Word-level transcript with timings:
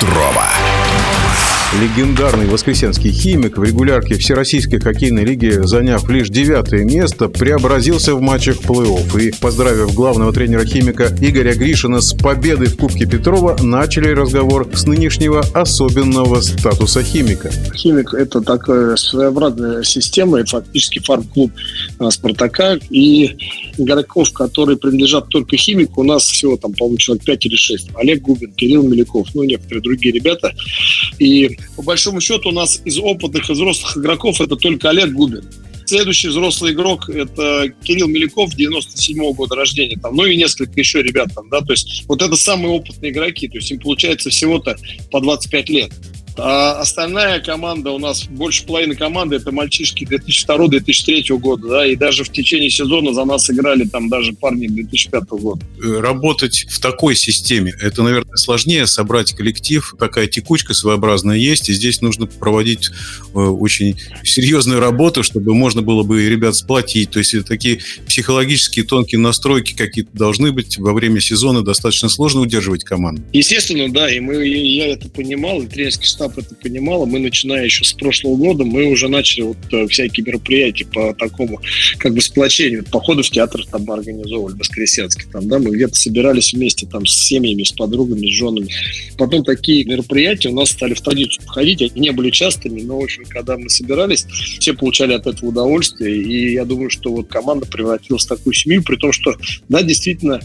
Петрова. 0.00 0.85
Легендарный 1.80 2.46
воскресенский 2.46 3.12
химик 3.12 3.58
в 3.58 3.62
регулярке 3.62 4.14
Всероссийской 4.14 4.80
хоккейной 4.80 5.26
лиги, 5.26 5.60
заняв 5.62 6.08
лишь 6.08 6.30
девятое 6.30 6.86
место, 6.86 7.28
преобразился 7.28 8.14
в 8.14 8.20
матчах 8.22 8.62
плей-офф. 8.62 9.20
И, 9.22 9.30
поздравив 9.38 9.92
главного 9.92 10.32
тренера 10.32 10.64
химика 10.64 11.14
Игоря 11.20 11.54
Гришина 11.54 12.00
с 12.00 12.14
победой 12.14 12.68
в 12.68 12.78
Кубке 12.78 13.04
Петрова, 13.04 13.58
начали 13.60 14.08
разговор 14.08 14.66
с 14.72 14.86
нынешнего 14.86 15.40
особенного 15.52 16.40
статуса 16.40 17.02
химика. 17.02 17.50
Химик– 17.74 18.14
это 18.14 18.40
такая 18.40 18.96
своеобразная 18.96 19.82
система, 19.82 20.40
это 20.40 20.52
фактически 20.52 21.00
фарм-клуб 21.00 21.52
а, 21.98 22.10
«Спартака». 22.10 22.78
И 22.88 23.36
игроков, 23.76 24.32
которые 24.32 24.78
принадлежат 24.78 25.28
только 25.28 25.58
химику, 25.58 26.00
у 26.00 26.04
нас 26.04 26.22
всего 26.22 26.56
там, 26.56 26.72
по-моему, 26.72 26.96
человек 26.96 27.24
5 27.24 27.46
или 27.46 27.56
6. 27.56 27.88
Олег 27.96 28.22
Губин, 28.22 28.52
Кирилл 28.52 28.82
Меляков, 28.82 29.28
ну, 29.34 29.42
некоторые 29.42 29.82
другие 29.82 30.14
ребята. 30.14 30.54
И 31.18 31.58
по 31.74 31.82
большому 31.82 32.20
счету 32.20 32.50
у 32.50 32.52
нас 32.52 32.80
из 32.84 32.98
опытных 32.98 33.48
и 33.48 33.52
взрослых 33.52 33.96
игроков 33.96 34.40
это 34.40 34.56
только 34.56 34.90
Олег 34.90 35.12
Губин. 35.12 35.44
Следующий 35.86 36.28
взрослый 36.28 36.72
игрок– 36.72 37.08
это 37.10 37.72
Кирилл 37.84 38.08
Меляков, 38.08 38.52
97-го 38.56 39.32
года 39.34 39.54
рождения, 39.54 39.96
там, 39.96 40.16
ну 40.16 40.24
и 40.24 40.36
несколько 40.36 40.80
еще 40.80 41.00
ребят 41.00 41.28
там, 41.32 41.48
да, 41.48 41.60
то 41.60 41.72
есть 41.72 42.04
вот 42.08 42.22
это 42.22 42.34
самые 42.34 42.70
опытные 42.70 43.12
игроки, 43.12 43.46
то 43.46 43.58
есть 43.58 43.70
им 43.70 43.78
получается 43.78 44.30
всего-то 44.30 44.76
по 45.12 45.20
25 45.20 45.68
лет. 45.68 45.92
А 46.38 46.80
остальная 46.80 47.40
команда 47.40 47.92
у 47.92 47.98
нас, 47.98 48.24
больше 48.24 48.66
половины 48.66 48.94
команды, 48.94 49.36
это 49.36 49.52
мальчишки 49.52 50.04
2002-2003 50.04 51.38
года, 51.38 51.68
да, 51.68 51.86
и 51.86 51.96
даже 51.96 52.24
в 52.24 52.30
течение 52.30 52.68
сезона 52.68 53.14
за 53.14 53.24
нас 53.24 53.48
играли 53.48 53.84
там 53.84 54.08
даже 54.08 54.34
парни 54.34 54.66
2005 54.66 55.24
года. 55.30 55.64
Э, 55.82 56.00
работать 56.00 56.66
в 56.68 56.78
такой 56.80 57.16
системе, 57.16 57.72
это, 57.80 58.02
наверное, 58.02 58.25
сложнее 58.38 58.86
собрать 58.86 59.32
коллектив, 59.32 59.94
такая 59.98 60.26
текучка 60.26 60.74
своеобразная 60.74 61.36
есть, 61.36 61.68
и 61.68 61.72
здесь 61.72 62.00
нужно 62.00 62.26
проводить 62.26 62.90
э, 63.34 63.38
очень 63.38 63.96
серьезную 64.24 64.80
работу, 64.80 65.22
чтобы 65.22 65.54
можно 65.54 65.82
было 65.82 66.02
бы 66.02 66.28
ребят 66.28 66.54
сплотить, 66.54 67.10
то 67.10 67.18
есть 67.18 67.34
такие 67.46 67.80
психологические 68.06 68.84
тонкие 68.84 69.20
настройки 69.20 69.74
какие-то 69.74 70.10
должны 70.12 70.52
быть 70.52 70.78
во 70.78 70.92
время 70.92 71.20
сезона, 71.20 71.62
достаточно 71.62 72.08
сложно 72.08 72.40
удерживать 72.40 72.84
команду. 72.84 73.22
Естественно, 73.32 73.92
да, 73.92 74.10
и 74.12 74.20
мы, 74.20 74.46
и 74.46 74.76
я 74.76 74.88
это 74.88 75.08
понимал, 75.08 75.62
и 75.62 75.66
тренерский 75.66 76.06
штаб 76.06 76.38
это 76.38 76.54
понимал, 76.54 77.06
мы, 77.06 77.18
начиная 77.18 77.64
еще 77.64 77.84
с 77.84 77.92
прошлого 77.92 78.36
года, 78.36 78.64
мы 78.64 78.86
уже 78.86 79.08
начали 79.08 79.42
вот 79.42 79.56
э, 79.72 79.86
всякие 79.88 80.24
мероприятия 80.24 80.86
по 80.86 81.14
такому, 81.14 81.60
как 81.98 82.14
бы 82.14 82.20
сплочению. 82.20 82.84
Походы 82.84 83.22
в 83.22 83.30
театр 83.30 83.64
там 83.70 83.90
организовывали, 83.90 84.54
воскресенский, 84.58 85.26
там, 85.32 85.48
да, 85.48 85.58
мы 85.58 85.70
где-то 85.70 85.94
собирались 85.94 86.52
вместе 86.52 86.86
там 86.86 87.06
с 87.06 87.26
семьями, 87.26 87.62
с 87.62 87.72
подругами, 87.72 88.25
с 88.26 88.34
женами. 88.34 88.68
Потом 89.16 89.44
такие 89.44 89.84
мероприятия 89.84 90.48
у 90.48 90.54
нас 90.54 90.70
стали 90.70 90.94
в 90.94 91.00
традицию 91.00 91.44
входить, 91.46 91.82
они 91.82 91.92
не 91.94 92.10
были 92.10 92.30
частыми, 92.30 92.82
но, 92.82 92.98
в 92.98 93.04
общем, 93.04 93.24
когда 93.28 93.56
мы 93.56 93.68
собирались, 93.68 94.26
все 94.58 94.74
получали 94.74 95.14
от 95.14 95.26
этого 95.26 95.50
удовольствие, 95.50 96.22
и 96.22 96.52
я 96.52 96.64
думаю, 96.64 96.90
что 96.90 97.12
вот 97.12 97.28
команда 97.28 97.66
превратилась 97.66 98.24
в 98.24 98.28
такую 98.28 98.52
семью, 98.52 98.82
при 98.82 98.96
том, 98.96 99.12
что, 99.12 99.34
да, 99.68 99.82
действительно, 99.82 100.40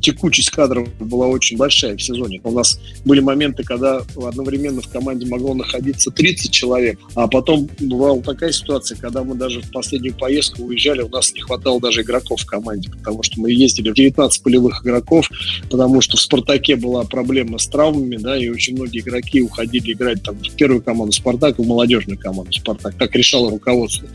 текучесть 0.00 0.50
кадров 0.50 0.88
была 0.98 1.26
очень 1.26 1.56
большая 1.56 1.96
в 1.96 2.02
сезоне. 2.02 2.40
У 2.44 2.52
нас 2.52 2.78
были 3.04 3.20
моменты, 3.20 3.64
когда 3.64 4.02
одновременно 4.16 4.80
в 4.80 4.88
команде 4.88 5.26
могло 5.26 5.54
находиться 5.54 6.10
30 6.10 6.50
человек. 6.50 6.98
А 7.14 7.26
потом 7.26 7.68
бывала 7.80 8.22
такая 8.22 8.52
ситуация, 8.52 8.96
когда 8.96 9.24
мы 9.24 9.34
даже 9.34 9.60
в 9.60 9.70
последнюю 9.70 10.14
поездку 10.14 10.64
уезжали, 10.64 11.02
у 11.02 11.08
нас 11.08 11.32
не 11.32 11.40
хватало 11.40 11.80
даже 11.80 12.02
игроков 12.02 12.42
в 12.42 12.46
команде, 12.46 12.90
потому 12.90 13.22
что 13.22 13.40
мы 13.40 13.52
ездили 13.52 13.90
в 13.90 13.94
19 13.94 14.42
полевых 14.42 14.84
игроков, 14.84 15.28
потому 15.70 16.00
что 16.00 16.16
в 16.16 16.20
«Спартаке» 16.20 16.76
была 16.76 17.04
проблема 17.04 17.21
с 17.58 17.66
травмами, 17.66 18.16
да, 18.16 18.36
и 18.36 18.48
очень 18.48 18.74
многие 18.74 19.00
игроки 19.00 19.40
уходили 19.40 19.92
играть 19.92 20.22
там 20.22 20.36
в 20.36 20.54
первую 20.56 20.82
команду 20.82 21.12
«Спартак» 21.12 21.58
в 21.58 21.66
молодежную 21.66 22.18
команду 22.18 22.52
«Спартак», 22.52 22.96
как 22.96 23.14
решало 23.14 23.50
руководство. 23.50 24.08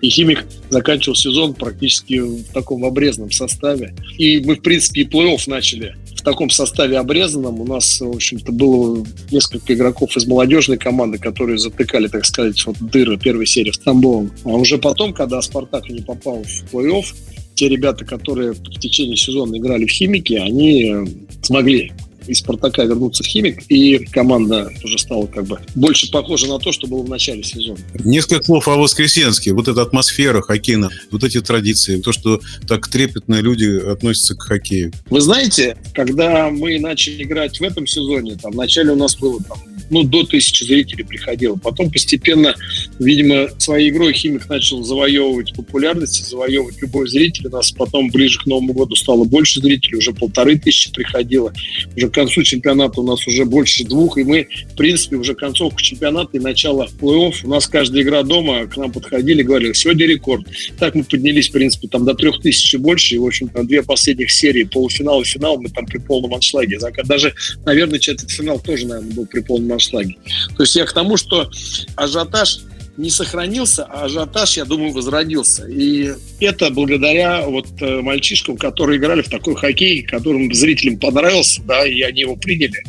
И 0.00 0.08
«Химик» 0.08 0.46
заканчивал 0.70 1.14
сезон 1.14 1.54
практически 1.54 2.18
в 2.18 2.44
таком 2.52 2.84
обрезанном 2.84 3.30
составе. 3.30 3.94
И 4.18 4.40
мы, 4.40 4.56
в 4.56 4.62
принципе, 4.62 5.02
и 5.02 5.04
плей-офф 5.04 5.42
начали 5.46 5.96
в 6.14 6.22
таком 6.22 6.50
составе 6.50 6.98
обрезанном. 6.98 7.60
У 7.60 7.66
нас, 7.66 8.00
в 8.00 8.10
общем-то, 8.10 8.52
было 8.52 9.04
несколько 9.30 9.74
игроков 9.74 10.16
из 10.16 10.26
молодежной 10.26 10.78
команды, 10.78 11.18
которые 11.18 11.58
затыкали, 11.58 12.06
так 12.06 12.24
сказать, 12.24 12.64
вот 12.64 12.76
дыры 12.80 13.18
первой 13.18 13.46
серии 13.46 13.70
в 13.70 13.78
Тамбовом. 13.78 14.30
А 14.44 14.50
уже 14.50 14.78
потом, 14.78 15.12
когда 15.12 15.42
«Спартак» 15.42 15.88
не 15.90 16.00
попал 16.00 16.42
в 16.42 16.74
плей-офф, 16.74 17.06
те 17.54 17.68
ребята, 17.68 18.04
которые 18.04 18.52
в 18.52 18.78
течение 18.78 19.16
сезона 19.16 19.56
играли 19.56 19.84
в 19.84 19.90
«Химике», 19.90 20.38
они 20.38 20.94
смогли 21.42 21.92
из 22.26 22.38
«Спартака» 22.38 22.84
вернуться 22.84 23.22
в 23.22 23.26
«Химик», 23.26 23.62
и 23.68 23.98
команда 23.98 24.70
уже 24.84 24.98
стала 24.98 25.26
как 25.26 25.46
бы 25.46 25.58
больше 25.74 26.10
похожа 26.10 26.46
на 26.46 26.58
то, 26.58 26.72
что 26.72 26.86
было 26.86 27.02
в 27.02 27.08
начале 27.08 27.42
сезона. 27.42 27.78
Несколько 28.04 28.44
слов 28.44 28.68
о 28.68 28.76
Воскресенске. 28.76 29.52
Вот 29.52 29.68
эта 29.68 29.82
атмосфера 29.82 30.40
хоккейна, 30.42 30.90
вот 31.10 31.24
эти 31.24 31.40
традиции, 31.40 32.00
то, 32.00 32.12
что 32.12 32.40
так 32.66 32.88
трепетно 32.88 33.40
люди 33.40 33.78
относятся 33.90 34.34
к 34.34 34.42
хоккею. 34.42 34.92
Вы 35.10 35.20
знаете, 35.20 35.76
когда 35.94 36.50
мы 36.50 36.78
начали 36.78 37.22
играть 37.22 37.58
в 37.60 37.62
этом 37.62 37.86
сезоне, 37.86 38.36
там, 38.36 38.52
вначале 38.52 38.92
у 38.92 38.96
нас 38.96 39.16
было 39.16 39.42
там, 39.42 39.58
ну, 39.90 40.02
до 40.02 40.24
тысячи 40.24 40.64
зрителей 40.64 41.04
приходило. 41.04 41.56
Потом 41.56 41.90
постепенно, 41.90 42.54
видимо, 42.98 43.48
своей 43.58 43.90
игрой 43.90 44.12
«Химик» 44.12 44.48
начал 44.48 44.82
завоевывать 44.82 45.54
популярность, 45.54 46.26
завоевывать 46.28 46.80
любой 46.80 47.08
зритель. 47.08 47.48
У 47.48 47.50
нас 47.50 47.72
потом 47.72 48.10
ближе 48.10 48.38
к 48.38 48.46
Новому 48.46 48.72
году 48.72 48.96
стало 48.96 49.24
больше 49.24 49.60
зрителей, 49.60 49.98
уже 49.98 50.12
полторы 50.12 50.58
тысячи 50.58 50.92
приходило. 50.92 51.52
Уже 51.96 52.08
к 52.08 52.14
концу 52.14 52.42
чемпионата 52.42 53.00
у 53.00 53.06
нас 53.06 53.26
уже 53.26 53.44
больше 53.44 53.84
двух, 53.84 54.18
и 54.18 54.24
мы, 54.24 54.48
в 54.72 54.76
принципе, 54.76 55.16
уже 55.16 55.34
концовку 55.34 55.80
чемпионата 55.80 56.36
и 56.36 56.40
начало 56.40 56.88
плей-офф. 57.00 57.34
У 57.44 57.48
нас 57.48 57.66
каждая 57.66 58.02
игра 58.02 58.22
дома 58.22 58.66
к 58.66 58.76
нам 58.76 58.92
подходили, 58.92 59.42
говорили, 59.42 59.72
сегодня 59.72 60.06
рекорд. 60.06 60.46
Так 60.78 60.94
мы 60.94 61.04
поднялись, 61.04 61.48
в 61.48 61.52
принципе, 61.52 61.88
там 61.88 62.04
до 62.04 62.14
трех 62.14 62.40
тысяч 62.40 62.74
и 62.74 62.76
больше, 62.76 63.14
и, 63.14 63.18
в 63.18 63.26
общем, 63.26 63.48
то 63.48 63.62
две 63.62 63.82
последних 63.82 64.30
серии, 64.30 64.64
полуфинал 64.64 65.22
и 65.22 65.24
финал, 65.24 65.60
мы 65.60 65.68
там 65.68 65.86
при 65.86 65.98
полном 65.98 66.34
аншлаге. 66.34 66.78
Даже, 67.04 67.34
наверное, 67.64 67.98
четвертьфинал 67.98 68.60
тоже, 68.60 68.86
наверное, 68.86 69.12
был 69.12 69.26
при 69.26 69.40
полном 69.40 69.71
аншлаге. 69.72 70.16
То 70.56 70.62
есть 70.62 70.76
я 70.76 70.86
к 70.86 70.92
тому, 70.92 71.16
что 71.16 71.50
ажиотаж 71.96 72.60
не 72.96 73.10
сохранился, 73.10 73.84
а 73.84 74.04
ажиотаж, 74.04 74.56
я 74.58 74.64
думаю, 74.64 74.92
возродился. 74.92 75.66
И 75.66 76.12
это 76.40 76.70
благодаря 76.70 77.42
вот 77.46 77.66
э, 77.80 78.00
мальчишкам, 78.00 78.56
которые 78.56 78.98
играли 78.98 79.22
в 79.22 79.28
такой 79.28 79.56
хоккей, 79.56 80.02
которым 80.02 80.52
зрителям 80.52 80.98
понравился, 80.98 81.62
да, 81.62 81.86
и 81.86 82.02
они 82.02 82.20
его 82.20 82.36
приняли 82.36 82.82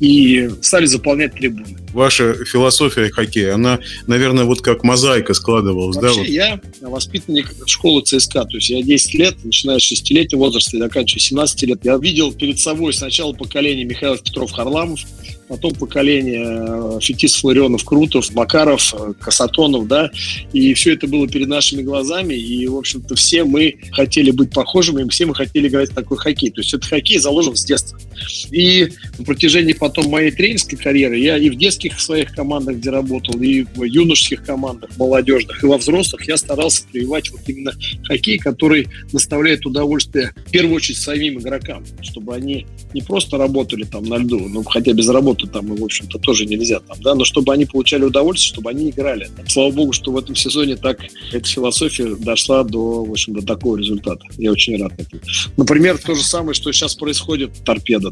и 0.00 0.50
стали 0.60 0.86
заполнять 0.86 1.34
трибуны. 1.34 1.78
Ваша 1.92 2.34
философия 2.44 3.10
хоккея, 3.10 3.54
она, 3.54 3.78
наверное, 4.06 4.44
вот 4.44 4.60
как 4.60 4.82
мозаика 4.82 5.34
складывалась, 5.34 5.96
Вообще, 5.96 6.14
да? 6.14 6.20
Вот? 6.20 6.28
я 6.82 6.88
воспитанник 6.88 7.54
школы 7.66 8.02
ЦСКА, 8.02 8.44
то 8.44 8.56
есть 8.56 8.70
я 8.70 8.82
10 8.82 9.14
лет, 9.14 9.36
начиная 9.44 9.78
с 9.78 9.92
6-летнего 9.92 10.40
возраста 10.40 10.76
и 10.76 10.80
заканчивая 10.80 11.20
17 11.20 11.62
лет, 11.62 11.80
я 11.84 11.96
видел 11.96 12.32
перед 12.32 12.58
собой 12.58 12.92
сначала 12.92 13.32
поколение 13.32 13.84
Михаил 13.84 14.16
Петров-Харламов, 14.18 15.00
потом 15.48 15.74
поколение 15.74 16.44
э, 16.46 16.98
Фетис, 17.00 17.42
Ларионов, 17.44 17.84
Крутов, 17.84 18.32
Макаров, 18.34 18.94
э, 18.94 19.12
Касатонов, 19.20 19.86
да, 19.86 20.10
и 20.52 20.74
все 20.74 20.94
это 20.94 21.06
было 21.06 21.28
перед 21.28 21.48
нашими 21.48 21.82
глазами, 21.82 22.34
и, 22.34 22.66
в 22.66 22.76
общем-то, 22.76 23.14
все 23.14 23.44
мы 23.44 23.76
хотели 23.92 24.30
быть 24.30 24.52
похожими, 24.52 25.02
и 25.02 25.08
все 25.08 25.26
мы 25.26 25.34
хотели 25.34 25.68
играть 25.68 25.90
в 25.90 25.94
такой 25.94 26.18
хоккей. 26.18 26.50
То 26.50 26.60
есть 26.60 26.72
этот 26.74 26.88
хоккей 26.88 27.18
заложен 27.18 27.56
с 27.56 27.64
детства. 27.64 27.98
И 28.50 28.88
на 29.18 29.24
протяжении 29.24 29.72
потом 29.72 30.08
моей 30.08 30.30
тренерской 30.30 30.78
карьеры 30.78 31.18
я 31.18 31.38
и 31.38 31.50
в 31.50 31.56
детских 31.56 32.00
своих 32.00 32.32
командах, 32.32 32.76
где 32.76 32.90
работал, 32.90 33.40
и 33.40 33.62
в 33.62 33.84
юношеских 33.84 34.44
командах, 34.44 34.90
молодежных, 34.96 35.62
и 35.62 35.66
во 35.66 35.78
взрослых 35.78 36.26
я 36.28 36.36
старался 36.36 36.84
прививать 36.90 37.30
вот 37.30 37.40
именно 37.46 37.72
хоккей, 38.04 38.38
который 38.38 38.88
доставляет 39.12 39.66
удовольствие 39.66 40.32
в 40.46 40.50
первую 40.50 40.76
очередь 40.76 40.98
самим 40.98 41.38
игрокам, 41.38 41.84
чтобы 42.02 42.34
они 42.34 42.66
не 42.92 43.02
просто 43.02 43.36
работали 43.36 43.84
там 43.84 44.04
на 44.04 44.16
льду, 44.16 44.48
ну, 44.48 44.62
хотя 44.62 44.92
без 44.92 45.08
работы 45.08 45.46
там, 45.46 45.66
в 45.74 45.84
общем-то, 45.84 46.18
тоже 46.18 46.46
нельзя 46.46 46.80
там, 46.80 47.00
да, 47.02 47.14
но 47.14 47.24
чтобы 47.24 47.52
они 47.52 47.66
получали 47.66 48.04
удовольствие, 48.04 48.52
чтобы 48.52 48.70
они 48.70 48.90
играли. 48.90 49.28
Слава 49.48 49.70
богу, 49.70 49.92
что 49.92 50.12
в 50.12 50.18
этом 50.18 50.34
сезоне 50.34 50.76
так 50.76 51.00
эта 51.32 51.46
философия 51.46 52.14
дошла 52.16 52.62
до, 52.64 53.04
в 53.04 53.10
общем, 53.10 53.34
до 53.34 53.42
такого 53.42 53.76
результата. 53.76 54.24
Я 54.38 54.52
очень 54.52 54.80
рад 54.80 54.92
этому. 54.98 55.22
Например, 55.56 55.98
то 55.98 56.14
же 56.14 56.22
самое, 56.22 56.54
что 56.54 56.72
сейчас 56.72 56.94
происходит 56.94 57.56
в 57.56 57.64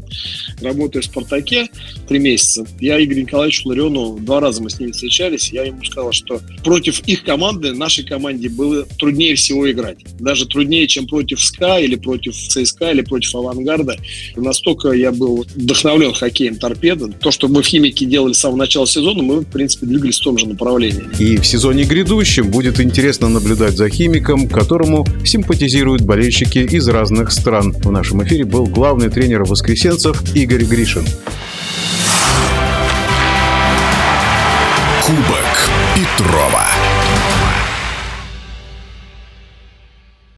Торпедо. 0.03 0.61
Работаю 0.61 1.01
в 1.01 1.05
«Спартаке» 1.05 1.67
три 2.07 2.19
месяца. 2.19 2.65
Я 2.79 2.99
Игорь 2.99 3.21
Николаевичу 3.21 3.67
Лариону, 3.69 4.17
два 4.19 4.39
раза 4.39 4.61
мы 4.61 4.69
с 4.69 4.79
ним 4.79 4.91
встречались, 4.91 5.51
я 5.51 5.63
ему 5.63 5.83
сказал, 5.83 6.11
что 6.11 6.41
против 6.63 7.01
их 7.07 7.23
команды, 7.23 7.73
нашей 7.73 8.05
команде 8.05 8.49
было 8.49 8.85
труднее 8.99 9.35
всего 9.35 9.69
играть. 9.69 9.97
Даже 10.19 10.45
труднее, 10.45 10.87
чем 10.87 11.07
против 11.07 11.41
СКА 11.41 11.79
или 11.79 11.95
против 11.95 12.35
ЦСКА 12.35 12.91
или 12.91 13.01
против 13.01 13.35
Авангарда. 13.35 13.97
Настолько 14.35 14.91
я 14.91 15.11
был 15.11 15.45
вдохновлен 15.55 16.13
хоккеем 16.13 16.55
«Торпедо», 16.55 17.09
то, 17.09 17.31
что 17.31 17.47
мы 17.47 17.61
в 17.61 17.65
«Химике» 17.65 18.05
делали 18.05 18.33
с 18.33 18.39
самого 18.39 18.57
начала 18.57 18.87
сезона, 18.87 19.23
мы, 19.23 19.41
в 19.41 19.45
принципе, 19.45 19.85
двигались 19.85 20.19
в 20.19 20.23
том 20.23 20.37
же 20.37 20.47
направлении. 20.47 21.03
И 21.19 21.37
в 21.37 21.45
сезоне 21.45 21.83
грядущем 21.83 22.49
будет 22.49 22.79
интересно 22.79 23.29
наблюдать 23.29 23.75
за 23.75 23.89
«Химиком», 23.89 24.47
которому 24.47 25.05
симпатизируют 25.25 26.01
болельщики 26.01 26.59
из 26.59 26.87
разных 26.87 27.31
стран. 27.31 27.73
В 27.73 27.91
нашем 27.91 28.23
эфире 28.23 28.45
был 28.45 28.65
главный 28.65 29.09
тренер 29.09 29.43
Пехотинцев 29.83 30.23
Игорь 30.33 30.63
Гришин. 30.63 31.05
Кубок 35.01 35.69
Петрова. 35.93 36.65